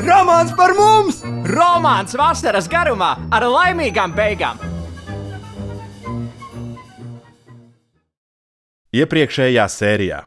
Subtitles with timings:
[0.00, 1.18] Romāns par mums!
[1.44, 4.60] Romāns vasaras garumā ar laimīgām beigām!
[8.96, 10.22] Iepriekšējā sērijā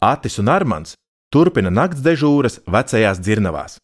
[0.00, 0.94] Atis un Armāns
[1.34, 3.76] turpina nakts dežūras vecajās dzirnavās.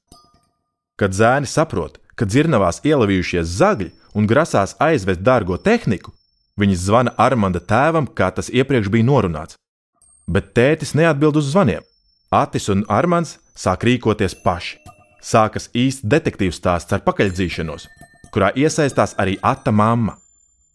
[0.97, 6.15] Kad zēni saprot, ka dzirnavās ielavījušies zagļi un grasās aizvest dārgo tehniku,
[6.57, 9.59] viņi zvana Armānda tēvam, kā tas iepriekš bija norunāts.
[10.25, 11.85] Bet tētis neatbild uz zvaniem.
[12.33, 14.84] Atis un Armāns sāk rīkoties paši
[15.25, 17.89] sākas īsts detektīvu stāsts ar pakaļdzīšanos,
[18.35, 20.19] kurā iesaistās arī Ata mamma.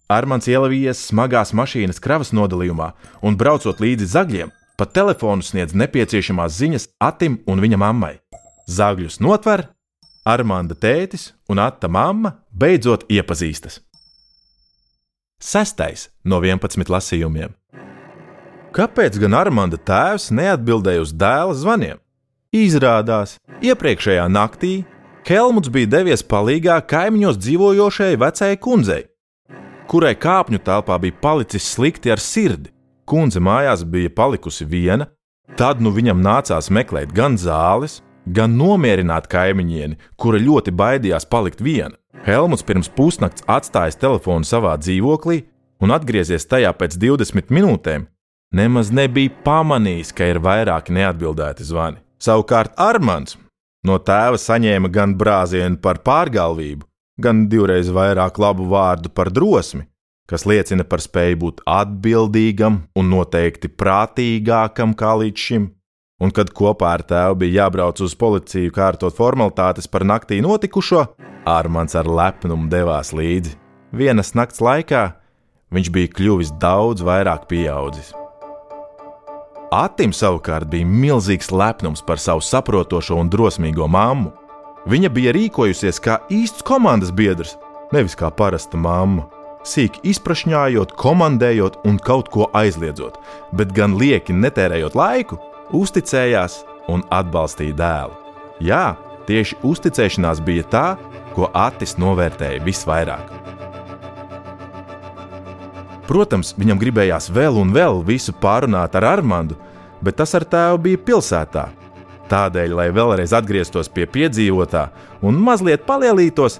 [0.09, 6.87] Armāns ielavījies smagās mašīnas kravas nodalījumā un, braucot līdzi zagļiem, pa telefonu sniedz nepieciešamās ziņas
[7.03, 8.15] Atim un viņa mammai.
[8.69, 9.67] Zagļus notver,
[10.25, 13.79] Armānda tētis un Ata mamma beidzot iepazīstas.
[15.39, 17.53] Sestais no 11 lasījumiem.
[18.75, 22.01] Kāpēc gan Armānda tēvs neatbildēja uz dēla zvaniem?
[22.49, 24.79] Izrādās, iepriekšējā naktī
[25.29, 29.03] Helmuts bija devies palīgā kaimiņos dzīvojošai vecajai kundzei,
[29.85, 32.71] kurai kāpņu telpā bija palicis slikti ar sirdi.
[33.05, 35.05] Kundze mājās bija palikusi viena,
[35.61, 41.93] tad nu viņam nācās meklēt gan zāles, gan nomierināt kaimiņieni, kura ļoti baidījās palikt viena.
[42.25, 45.43] Helmuts pirms pusnakts atstājis telefonu savā dzīvoklī
[45.85, 48.09] un atgriezies tajā pēc 20 minūtēm,
[48.57, 52.01] nemaz nebija pamanījis, ka ir vairāki neatbildēti zvani.
[52.19, 53.37] Savukārt Armāns
[53.87, 56.83] no tēva saņēma gan brāzienu par pārgalvību,
[57.23, 59.85] gan divreiz vairāk labu vārdu par drosmi,
[60.27, 65.71] kas liecina par spēju būt atbildīgam un noteikti prātīgākam kā līdz šim.
[66.19, 71.07] Un kad kopā ar tēvu bija jābrauc uz policiju kārtot formalitātes par naktī notikušo,
[71.47, 73.55] Armāns ar lepnumu devās līdzi.
[73.95, 75.07] Vienas nakts laikā
[75.71, 78.18] viņš bija kļuvis daudz vairāk pieaudzis.
[79.69, 84.31] Atim savukārt bija milzīgs lepnums par savu saprotošo un drosmīgo mammu.
[84.89, 87.53] Viņa bija rīkojusies kā īsts komandas biedrs,
[87.93, 89.27] nevis kā parasta mamma.
[89.61, 93.19] Sīk izprašņājot, komandējot un kaut ko aizliedzot,
[93.53, 95.37] bet gan lieki netērējot laiku,
[95.75, 98.17] uzticējās un atbalstīja dēlu.
[98.65, 98.95] Jā,
[99.29, 100.87] tieši uzticēšanās bija tā,
[101.35, 103.68] ko Atis novērtēja visvairāk.
[106.09, 109.59] Protams, viņam gribējās vēl un vēl visu pārunāt ar Armāndu,
[110.01, 111.67] bet tas ar tēvu bija pilsētā.
[112.29, 114.87] Tādēļ, lai vēlreiz atgrieztos pie piedzīvotā
[115.25, 116.59] un mazliet palielītos,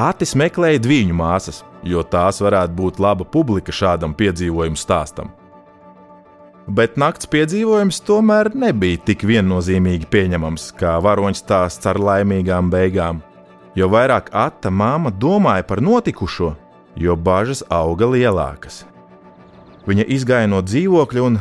[0.00, 5.28] Atis meklēja dviņu māsas, jo tās varētu būt laba publika šādam piedzīvojumu stāstam.
[6.68, 13.20] Bet nakts piedzīvojums tomēr nebija tik viennozīmīgi pieņemams kā varoņu stāsts ar laimīgām beigām.
[13.76, 16.54] Jo vairāk Ata māma domāja par notikušo,
[16.96, 18.84] jo bažas auga lielākas.
[19.88, 21.38] Viņa izgāja no dzīvokļa un,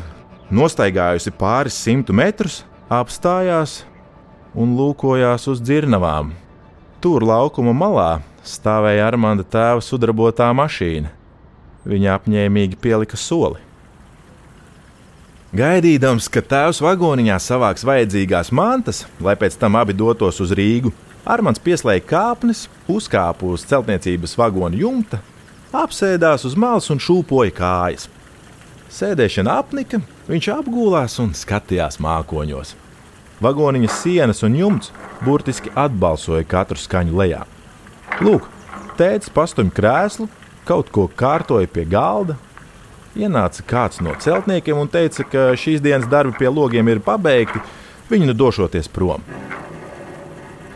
[0.50, 3.84] nostaigājusi pāris simtu metrus, apstājās
[4.58, 6.34] un lūkojās uz dzirnavām.
[7.00, 8.10] Tur laukuma malā
[8.44, 11.12] stāvēja Armānda tēva sudrabotā mašīna.
[11.90, 13.62] Viņa apņēmīgi pielika soli.
[15.56, 20.92] Gaidīdams, ka tēvs vagoniņā savāks vajadzīgās mantas, lai pēc tam abi dotos uz Rīgu,
[21.30, 25.20] Armāns pieslēdza kāpnes, uzkāpa uz celtniecības vagona jumta,
[25.76, 28.08] apsēdās uz malas un šūpoja kājas.
[28.90, 30.00] Sēdēšana apnika,
[30.30, 32.74] viņš apgulās un skatījās mākoņos.
[33.40, 34.90] Vagoniņa sienas un jumts
[35.24, 37.44] burtiski atbalsoja katru skaņu lejā.
[38.26, 38.50] Lūk,
[38.98, 40.28] tēvs pastumj krēslu,
[40.68, 42.36] kaut ko kārtoja pie galda.
[43.16, 47.62] Ienāca kāds no celtniekiem un teica, ka šīs dienas darbi pie logiem ir pabeigti,
[48.10, 49.24] viņi nu došoties prom.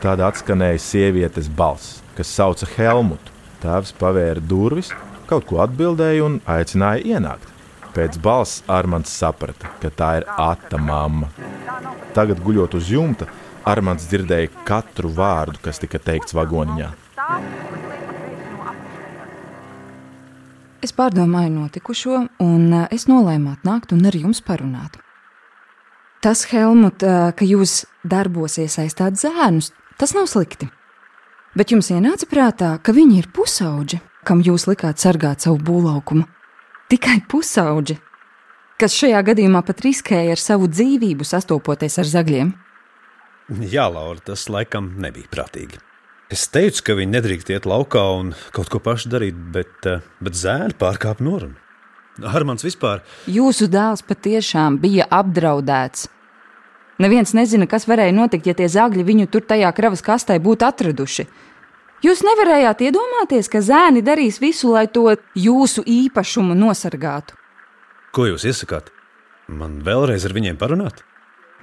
[0.04, 3.33] Tad atskanēja sievietes balss, kas sauca Helmutu.
[3.64, 4.92] Tēvs pavēra durvis,
[5.30, 7.48] kaut ko atbildēja un aicināja ienākt.
[7.94, 11.30] Pēc balss Armāns saprata, ka tā ir Ata mamma.
[12.18, 13.30] Tagad, guļot uz jumta,
[13.70, 16.90] Armāns dzirdēja katru vārdu, kas tika teikts vagoniņā.
[20.84, 24.98] Es pārdomāju notikušo, un eh, es nolēmu atnākt un ar jums parunāt.
[26.20, 30.68] Tas, Helmut, eh, ka jūs darbos iesaistāt zēnus, tas nav slikti.
[31.54, 36.26] Bet jums ienāca prātā, ka viņi ir pusauģi, kam jūs likāt sargāt savu būvlaukumu
[36.94, 37.98] tikai pusauģi,
[38.82, 42.54] kas šajā gadījumā pat riskēja ar savu dzīvību sastopoties ar zagļiem.
[43.70, 45.82] Jā, Laura, tas laikam nebija prātīgi.
[46.34, 50.34] Es teicu, ka viņi nedrīkst iet laukā un kaut ko pašu darīt, bet, eh, bet
[50.34, 51.58] zēni pārkāpa norunu.
[52.22, 53.02] Armāns vispār.
[53.28, 56.08] Jūsu dēls patiešām bija apdraudēts.
[57.02, 61.26] Neviens nezina, kas varēja notikt, ja tie zagļi viņu tur tajā kravas kastē būtu atraduši.
[62.04, 65.08] Jūs nevarējāt iedomāties, ka zēni darīs visu, lai to
[65.40, 67.38] jūsu īpašumu nosargātu.
[68.14, 68.92] Ko jūs iesakāt?
[69.48, 71.02] Man vēlreiz ar viņiem parunāt?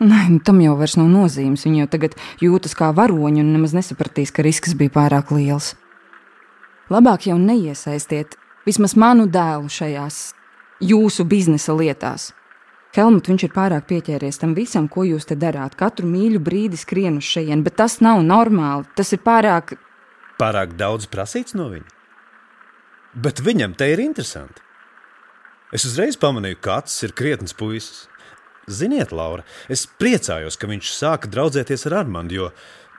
[0.01, 1.67] Nē, nu, tam jau vairs nav nozīmes.
[1.69, 5.75] Viņi jau tagad jūtas kā varoņi un nemaz nesapratīs, ka risks bija pārāk liels.
[6.91, 10.23] Labāk jau neiesaistiet vismaz manu dēlu šajās
[10.81, 12.31] jūsu biznesa lietās.
[12.97, 15.77] Helmut, viņš ir pārāk pieķēries tam visam, ko jūs te darāt.
[15.79, 18.89] Katru mīļu brīdi skrien uz šejienes, bet tas nav normāli.
[18.99, 19.77] Tas ir pārāk.
[20.41, 21.87] Pārāk daudz prasīts no viņa.
[23.15, 24.63] Bet viņam te ir interesanti.
[25.71, 28.09] Es uzreiz pamanīju, ka acis ir krietns puisis.
[28.71, 32.51] Ziniet, Laura, es priecājos, ka viņš sāka draudzēties ar Armānu, jo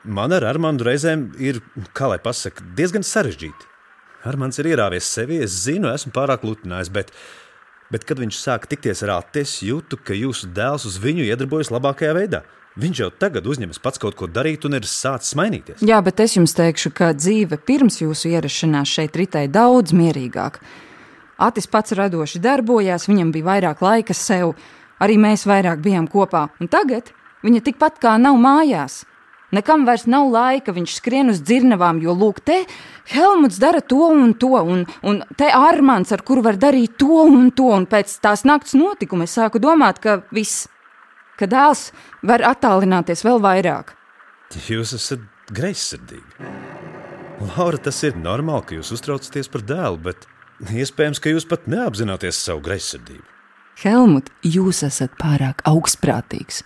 [0.04, 1.60] man ar Armānu reizēm ir,
[1.96, 3.68] kā lai pasakā, diezgan sarežģīti.
[4.28, 7.12] Armāns ir ierāvies sevi, es zinu, esmu pārāk lutinājis, bet,
[7.92, 11.72] bet kad viņš sāka tikties ar Ati, es jūtu, ka jūsu dēls uz viņu iedarbojas
[11.74, 12.44] labākajā veidā.
[12.80, 15.84] Viņš jau tagad uzņemas pats kaut ko darīt un ir sācis mainīties.
[15.84, 20.62] Jā, bet es jums teikšu, ka dzīve pirms jūsu ierašanās šeit ritēja daudz mierīgāk.
[21.42, 24.56] Atis pats radoši darbojās, viņam bija vairāk laika sev,
[25.02, 27.10] Arī mēs vairāk bijām kopā, un tagad
[27.42, 29.02] viņa tikpat kā nav mājās.
[29.51, 32.62] Nekam vairs nav laika, viņš skrien uz dzirnavām, jo lūk, te
[33.12, 37.50] Helmuts dara to un to, un, un te Armāns, ar kuru var darīt to un
[37.51, 40.69] to, un pēc tās nakts notikuma es sāku domāt, ka viss,
[41.36, 41.89] ka dēls
[42.24, 43.92] var attālināties vēl vairāk.
[44.69, 46.51] Jūs esat greizsirdīgi.
[47.57, 50.27] Laura, tas ir normāli, ka jūs uztraucaties par dēlu, bet
[50.71, 53.25] iespējams, ka jūs pat neapzināties savu greizsirdību.
[53.81, 56.62] Helmut, jūs esat pārāk augstprātīgs.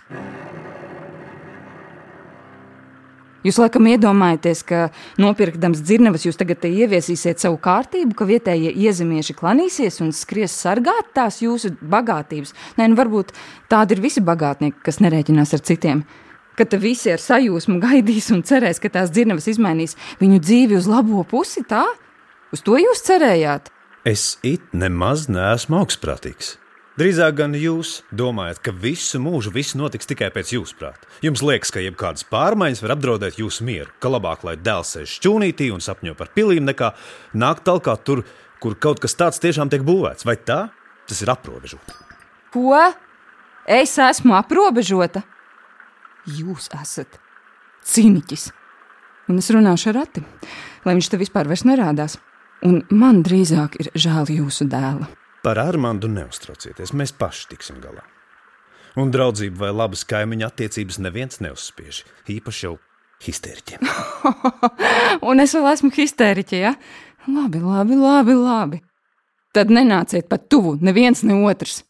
[3.45, 4.87] Jūs laikam iedomājaties, ka
[5.21, 11.43] nopirkdams dzirnavas, jūs tagad ieviesīsiet savu kārtību, ka vietējie iezemieši klanīsies un skries sargāt tās
[11.43, 12.55] jūsu bagātības.
[12.79, 13.35] Nē, nu varbūt
[13.69, 16.01] tādi ir visi bagātnieki, kas nerēķinās ar citiem.
[16.57, 19.93] Kad visi ar sajūsmu gaidīs un cerēs, ka tās dzirnavas izmainīs
[20.23, 21.85] viņu dzīvi uz labo pusi, tā?
[22.55, 23.69] Uz to jūs cerējāt?
[24.09, 26.55] Es it nemaz neesmu augstprātīgs.
[26.95, 31.09] Drīzāk gan jūs domājat, ka visu mūžu viss notiks tikai pēc jūsu prāta.
[31.25, 35.67] Jums liekas, ka jebkādas pārmaiņas var apdraudēt jūsu mieru, ka labāk, lai dēls sēž šķūnītī
[35.75, 36.93] un sapņo par pilīm, nekā
[37.35, 38.21] nākt talkā tur,
[38.63, 40.23] kur kaut kas tāds tiešām tiek būvēts.
[40.23, 40.69] Vai tā?
[41.11, 41.97] Tas ir aprobežota.
[42.55, 42.71] Ko?
[43.67, 45.25] Es esmu aprobežota?
[46.31, 47.19] Jūs esat
[47.91, 48.47] cīniķis.
[49.27, 50.23] Un es runāšu ar Rati,
[50.87, 52.15] lai viņš te vispār nerādās.
[52.63, 55.11] Un man drīzāk ir žēl jūsu dēla.
[55.45, 58.01] Par Armāndu neuztraucieties, mēs paši tiksim galā.
[58.97, 61.99] Un draudzību vai labas kaimiņa attiecības neviens neuzspiež,
[62.33, 62.71] īpaši jau
[63.21, 63.83] histēriķiem.
[65.29, 66.73] un es vēl esmu histēriķe, ja?
[67.29, 68.81] Labi, labi, labi, labi.
[69.53, 71.83] Tad nenāciet pat tuvu, neviens ne otrs.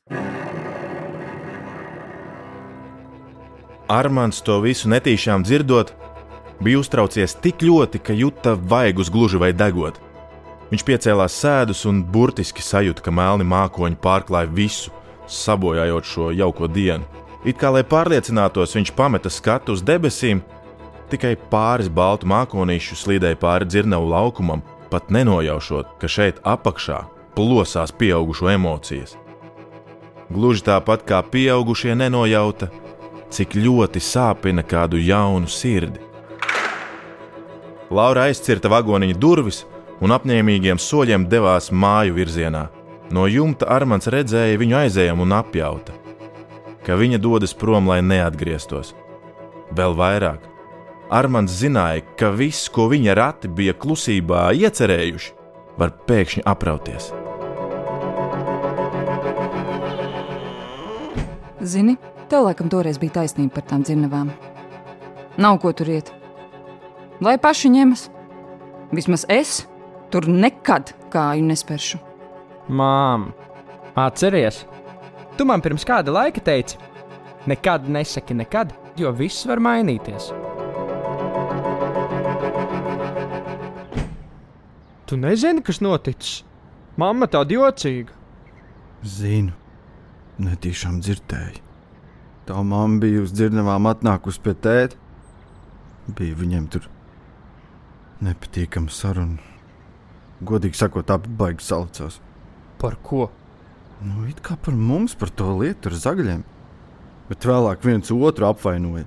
[3.88, 5.94] Armāns to visu netīšām dzirdot,
[6.60, 10.05] bija uztraucies tik ļoti, ka juta vaigus gluži vai degot.
[10.75, 14.89] Viņš piecēlās sēdus un burtiski sajūta, ka melni mākoņi pārklāja visu,
[15.31, 17.06] sabojājot šo jauko dienu.
[17.48, 20.42] It kā lai pārliecinātos, viņš pameta skatu uz debesīm,
[21.07, 26.98] tikai pāris baltu mākonīšu slīdēja pāri dzirnavu laukumam, pat nenojaušot, ka šeit apakšā
[27.38, 29.13] plosās pieaugušo emocijas.
[30.27, 32.67] Gluži tāpat kā pieaugušie nenojauta,
[33.32, 36.03] cik ļoti sāpina kādu jaunu sirdi.
[37.96, 39.62] Laura aizcirta vagoniņa durvis
[40.04, 42.68] un apņēmīgiem soļiem devās māju virzienā.
[43.14, 45.94] No jumta Armāns redzēja viņu aizējumu un apjauta,
[46.86, 48.96] ka viņa dodas prom, lai neatgrieztos.
[49.75, 50.42] Vēl vairāk,
[51.14, 55.32] Armāns zināja, ka viss, ko viņa rati bija klusībā iecerējuši,
[55.78, 57.12] var pēkšņi aprauties.
[61.66, 61.96] Zini,
[62.30, 64.34] tev laikam toreiz bija taisnība par tām dzirnavām.
[65.42, 66.12] Nav ko tur iet.
[67.22, 68.10] Lai paši ņemas.
[68.94, 69.64] Vismaz es
[70.12, 72.00] Tur nekad kāju nesperšu.
[72.69, 73.29] Mām,
[74.00, 74.63] atceries,
[75.38, 76.79] tu man pirms kāda laika teici,
[77.50, 80.31] nekad nesaki nekad, jo viss var mainīties.
[85.05, 86.41] Tu nezini, kas noticis?
[86.97, 88.15] Mamma tāda jocīga.
[89.05, 89.53] Zinu,
[90.41, 91.62] netīšām dzirdēju.
[92.45, 94.97] Tā mamma bija uz dzirdamām atnākusi pie tēta.
[96.17, 96.88] Bija viņiem tur
[98.25, 99.54] nepatīkama saruna.
[100.44, 102.20] Godīgi sakot, abi baigi salicās.
[102.82, 103.30] Par ko?
[104.04, 106.44] Nu, it kā par mums, par to lietu ar zagļiem.
[107.30, 109.06] Bet vēlāk viens otru apvainoja.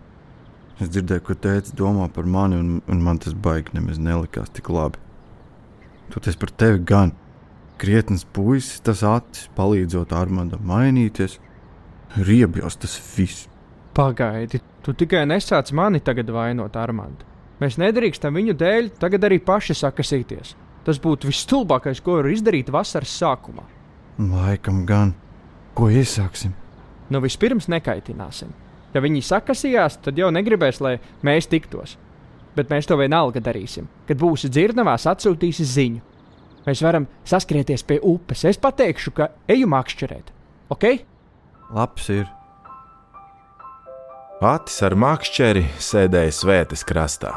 [0.79, 4.71] Es dzirdēju, ko teica domā par mani, un, un man tas baigi nemaz nelikās tik
[4.73, 5.01] labi.
[6.15, 7.13] Toties par tevi gan.
[7.79, 11.37] Krietnes puisis, tas acis palīdzot Armandam mainīties.
[12.17, 13.47] Riebjos tas viss.
[13.95, 17.27] Pagaidi, tu tikai nesāc mani tagad vainot Armandu.
[17.59, 20.55] Mēs nedrīkstam viņu dēļ tagad arī paši sakasīties.
[20.89, 23.67] Tas būtu visstulbākais, ko var izdarīt vasaras sākumā.
[24.19, 25.13] Laikam gan.
[25.77, 26.55] Ko iesāksim?
[27.13, 28.55] Nu, vispirms nekaitināsim.
[28.95, 30.95] Ja viņi sakasījās, tad jau negribēs, lai
[31.29, 31.99] mēs tiktos.
[32.57, 33.85] Bet mēs to vienalga darīsim.
[34.09, 36.01] Kad būsi dzirdamās, atsūtīsi ziņu.
[36.65, 38.47] Mēs varam saskrieties pie upes.
[38.49, 40.33] Es pateikšu, ka eju makšķerēt.
[40.73, 40.89] Ok?
[41.77, 42.25] Labs ir.
[44.41, 47.37] Atis ar makšķeri sēdēja svētas krastā.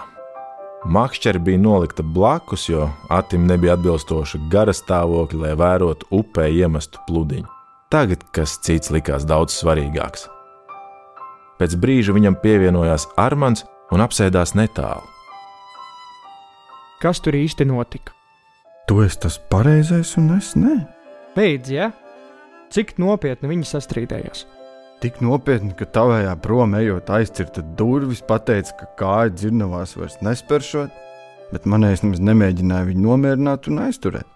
[0.85, 7.45] Makšķeri bija nolikta blakus, jo Atim nebija atbilstoša gara stāvokļa, lai vērotu upē iemestu pludiņu.
[7.93, 10.25] Tagad kas cits likās daudz svarīgāks.
[11.61, 13.61] Pēc brīža viņam pievienojās Armāns
[13.93, 15.05] un apsēdās netālu.
[17.01, 18.15] Kas tur īsti notika?
[18.89, 20.79] Tu esi tas pareizais, un es ne.
[21.38, 21.91] Beidz, ja?
[22.73, 24.47] Cik nopietni viņi sastrīdējās?
[25.01, 30.91] Tik nopietni, ka tavējā prom ejot aizcirta durvis, pateica, ka kāja dzirnavās vairs nesperšot,
[31.50, 34.27] bet manējais nemaz nemēģināja viņu nomierināt un aizturēt.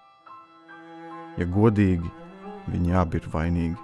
[1.38, 2.10] Ja godīgi,
[2.72, 3.76] viņi abi ir vainīgi.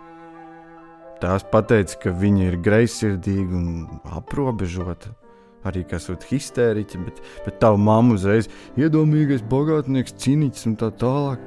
[1.22, 5.12] Tās pateica, ka viņa ir greizsirdīga un aprobežota.
[5.62, 11.46] Arī kas ir histēriķi, bet, bet tā mamma uzreiz iedomīgais, bagātnieks, cīnītis un tā tālāk.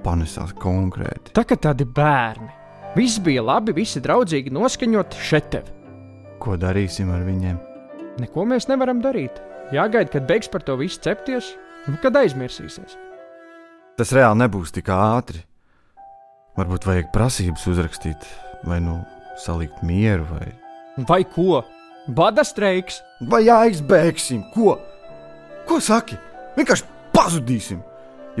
[0.00, 1.36] Panesās konkrēti.
[1.36, 2.59] Tā kā tādi bērni.
[2.96, 5.58] Viss bija labi, visi draudzīgi noskaņoti šeit.
[6.42, 7.58] Ko darīsim ar viņiem?
[8.20, 9.36] Neko mēs nevaram darīt.
[9.70, 11.52] Jāgaida, kad beigs par to visu cepties,
[11.86, 12.96] un kad aizmirsīsies.
[14.00, 15.44] Tas reāli nebūs tik ātri.
[16.58, 18.26] Varbūt vajag prasības uzrakstīt,
[18.66, 18.98] vai nu
[19.38, 20.50] salikt mieru, vai,
[21.08, 21.62] Vai ko?
[22.10, 22.98] Bada streiks!
[23.30, 24.42] vai aizbēgsim.
[24.54, 24.74] Ko?
[25.68, 26.16] Ko saki?
[26.56, 27.80] Vienkārši pazudīsim.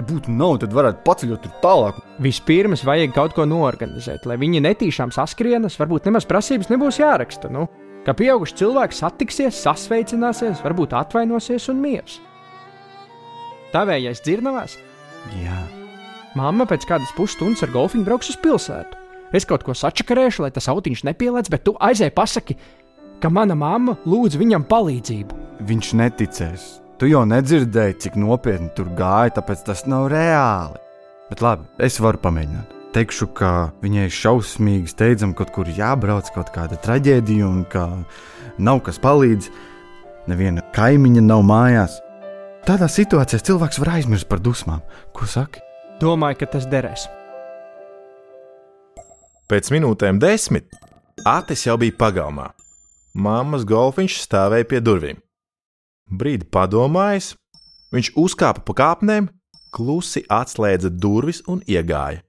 [0.00, 2.00] Ja būtu nauda, tad varētu paceļot tur tālāk.
[2.24, 7.52] Vispirms vajag kaut ko norganizēt, lai viņi netīšām saskrienas, varbūt nemaz prasības nebūs jāraksta.
[7.52, 7.66] Nu?
[8.06, 12.16] Kā pieaugušs cilvēks satiksies, sasveicināsies, varbūt atvainosies un miers.
[13.74, 14.78] Tavējais dzirnavās,
[15.36, 15.58] Jā,
[16.38, 18.96] mamma pēc kādas pusstundas ar golfiņu brauks uz pilsētu.
[19.36, 22.56] Es kaut ko sačakarēšu, lai tas autiņš nepielēc, bet tu aizēji pasaki,
[23.22, 25.36] ka mana mamma lūdz viņam palīdzību.
[25.60, 26.64] viņš neticēs.
[27.00, 30.76] Tu jau nedzirdēji, cik nopietni tur gāja, tāpēc tas nav reāli.
[31.30, 32.74] Bet labi, es varu pamēģināt.
[32.92, 37.86] Teikšu, ka viņai šausmīgi steidzam kaut kur jābrauc, kaut kāda traģēdija, un ka
[38.60, 39.48] nav kas palīdz.
[40.28, 41.96] Neviena kaimiņa nav mājās.
[42.68, 44.84] Tādā situācijā cilvēks var aizmirst par dusmām.
[45.16, 45.64] Ko saki?
[46.04, 47.06] Domāju, ka tas derēs.
[49.48, 50.68] Pēc minūtēm desmit
[51.24, 52.50] Atis jau bija pagalmā.
[53.16, 55.24] Māmas golfiņš stāvēja pie durvīm.
[56.10, 57.34] Brīdi padomājis,
[57.94, 59.28] viņš uzkāpa pa kāpnēm,
[59.70, 62.24] klusi atslēdza durvis un iegāja.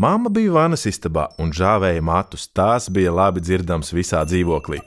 [0.00, 2.46] Māma bija vanas istabā un žāvēja matus.
[2.54, 4.78] Tās bija labi dzirdams visā dzīvoklī.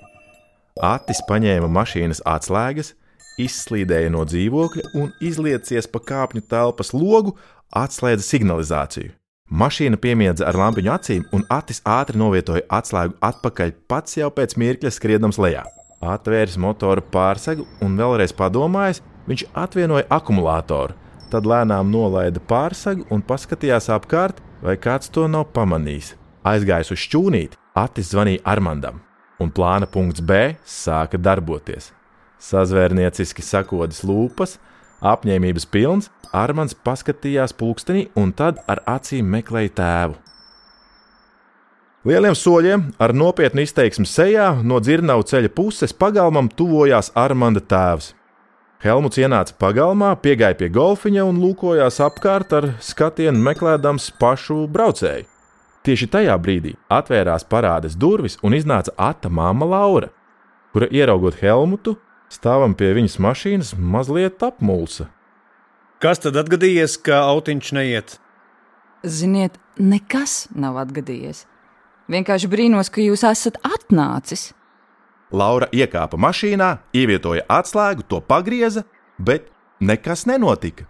[0.81, 2.93] Atis paņēma mašīnas atslēgas,
[3.37, 7.35] izslīdēja no dzīvokļa un izliecies pa kāpņu telpas logu,
[7.69, 9.13] atslēdza signalizāciju.
[9.53, 14.93] Mašīna piemiedza ar lampiņu acīm, un Atis ātri novietoja atslēgu atpakaļ pats jau pēc mirkļa
[14.95, 15.67] skriedams lejā.
[16.03, 20.97] Atvēris motoru pārsegu un vēlreiz padomājis, viņš atvienoja akumulātoru,
[21.31, 26.13] tad lēnām nolaida pārsegu un paskatījās apkārt, vai kāds to nav pamanījis.
[26.43, 28.99] Aizgājis uz šķūnīti, Atis zvanīja Armandam,
[29.41, 31.89] un plāna punkts B sāka darboties.
[32.43, 34.57] Sazvērnieciski sakodas lūpas,
[35.01, 40.19] apņēmības pilns, Armands paskatījās pulkstenī un tad ar acīm meklēja tēvu.
[42.03, 48.09] Lieliem soļiem, ar nopietnu izteiksmu sejā, no dzirnavu ceļa puses pagalmam tuvojās Armanda tēvs.
[48.83, 55.29] Helmuts ienāca pagalmā, piegāja pie golfiņa un lūkojās apkārt ar skatienu meklējams pašu braucēju.
[55.87, 60.11] Tieši tajā brīdī atvērās parādes durvis un iznāca Ata māma Laura,
[60.75, 61.95] kura ieraugot Helmutu,
[62.27, 65.07] stāvam pie viņas mašīnas, mazliet apmulsa.
[66.03, 68.19] Kas tad atgadījies, ka autiņš neiet?
[69.07, 71.45] Ziniet, nekas nav atgadījies.
[72.11, 74.51] Vienkārši brīnos, ka jūs esat atnācis.
[75.33, 78.83] Laura iekāpa mašīnā, ievietoja atslēgu, to pagrieza,
[79.17, 79.47] bet
[79.81, 80.85] nekas nenotika.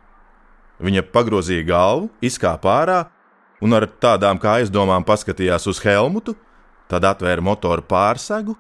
[0.84, 3.00] Viņa pagrozīja galvu, izkāpa ārā
[3.64, 6.36] un ar tādām kā aizdomām paskatījās uz Helmutu,
[6.92, 8.58] tad atvēra motoru pārsegu.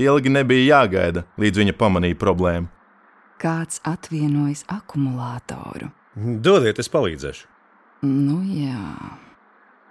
[0.00, 2.70] Ilgi nebija jāgaida, līdz viņa pamanīja problēmu.
[3.40, 5.90] Kāds atvienojas akumulātoru.
[6.16, 7.46] Dodiet, es palīdzēšu.
[8.06, 8.96] Nu jā.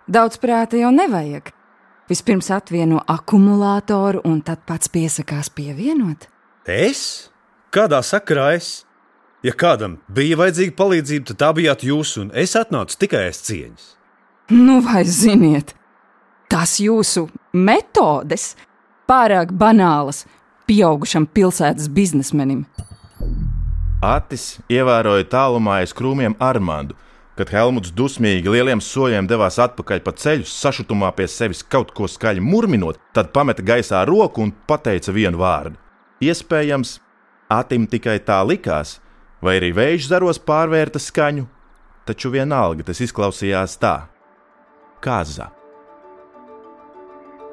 [0.09, 1.51] Daudz prāta jau nevajag.
[2.09, 6.25] Vispirms atvieno akumulātoru un tad pats piesakās pievienot.
[6.65, 7.29] Es?
[7.69, 8.69] Kādā sakarā es?
[9.45, 13.85] Ja kādam bija vajadzīga palīdzība, tad tā bijāt jūs, un es atnācu tikai aiz cieņas.
[14.49, 15.75] Nu, vai ziniet,
[16.49, 18.55] tas jūsu metodes
[19.07, 20.25] pārāk banālas
[20.65, 22.65] pieaugušam pilsētas biznesmenim.
[24.01, 26.97] Atis ievēroja tālumā aiz krūmiem Armāndu,
[27.39, 32.43] kad Helmuts dusmīgi lieliem soļiem devās atpakaļ pa ceļu, sašutumā pie sevis kaut ko skaļi
[32.43, 35.79] murminot, tad pameta gaisā roku un pateica vienu vārdu.
[36.19, 36.99] Iespējams,
[37.49, 38.99] Atim tikai tā likās,
[39.41, 41.47] vai arī vējš zaros pārvērta skaņu,
[42.05, 43.95] taču vienalga tas izklausījās tā:
[45.01, 45.49] Kaza.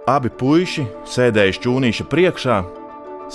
[0.07, 2.59] Abi puiši sēdējuši ķūnīša priekšā,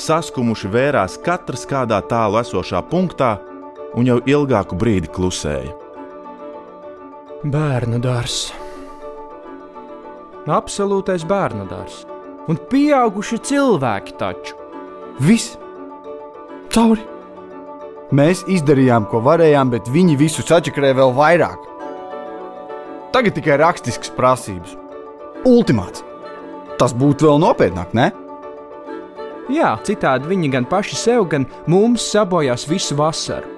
[0.06, 3.40] saskumuši vērās katrs kādā tālu esošā punktā
[3.98, 5.81] un jau ilgāku brīdi klusēja.
[7.42, 8.52] Bērnu dārzs.
[10.46, 12.04] Absolūtais bērnu dārzs.
[12.46, 14.54] Un pieauguši cilvēki taču.
[15.26, 15.56] Viss!
[16.70, 17.02] Cauri!
[18.14, 21.66] Mēs izdarījām, ko varējām, bet viņi visu sačakarēja vēl vairāk.
[23.16, 24.76] Tagad tikai rakstisks prasības.
[25.42, 26.06] Ultimāts!
[26.78, 28.12] Tas būtu vēl nopietnāk, ne?
[29.50, 33.50] Jā, citādi viņi gan paši sev, gan mums sabojās visu vasaru.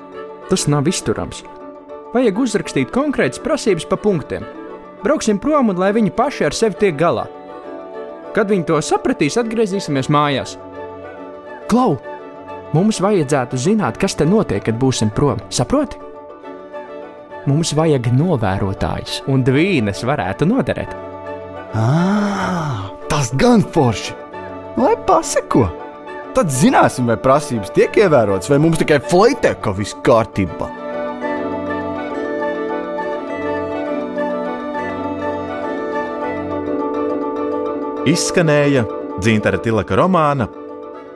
[0.48, 1.44] Tas nav izturams.
[2.14, 4.44] Vajag uzrakstīt konkrētas prasības pa punktiem.
[5.02, 7.26] Brauksim prom un lai viņi paši ar sevi tiek galā.
[8.36, 10.56] Kad viņi to sapratīs, atgriezīsimies mājās.
[11.72, 11.98] Klau!
[12.74, 15.42] Mums vajadzētu zināt, kas te notiek, kad būsim prom.
[15.54, 15.98] Saproti?
[17.50, 20.94] Mums vajag novērotājus, un dvīnes varētu noderēt.
[21.74, 24.14] À, tas gan forši!
[24.78, 25.66] Lai pasako!
[26.34, 30.83] Tad zināsim, vai prasības tiek ievērotas, vai mums tikai fleitē, ka viss kārtībā.
[38.04, 38.82] Izskanēja
[39.24, 40.50] Dzintara Tilaka romāna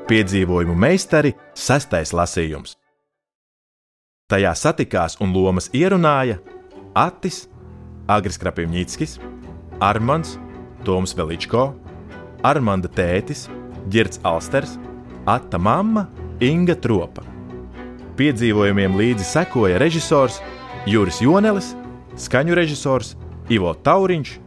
[0.08, 2.78] Piedzīvojumu meistari sestais lasījums.
[4.32, 6.38] Tajā satikās un lomas ierunāja
[6.96, 7.42] Atis,
[8.08, 9.18] Agris Krapivņīckis,
[9.84, 10.38] Armands,
[10.88, 11.74] Toms Veličko,
[12.48, 13.50] Armanda tētis,
[13.92, 14.80] Girts Alsters,
[15.28, 16.08] Atta mamma,
[16.40, 17.28] Inga Tropa.
[18.16, 20.40] Piedzīvojumiem līdzi sekoja režisors
[20.88, 21.74] Juris Jonelis,
[22.16, 23.18] skaņu režisors
[23.52, 24.38] Ivo Tauriņš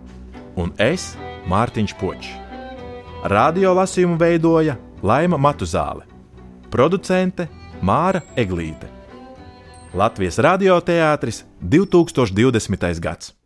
[0.57, 1.13] un es
[1.51, 2.29] Mārtiņš Počs.
[3.33, 6.05] Radio lasījumu veidoja Laima Matuzāle,
[6.71, 7.49] producente
[7.83, 8.87] Māra Eglīte.
[9.97, 13.01] Latvijas radioteātris 2020.
[13.03, 13.40] gads.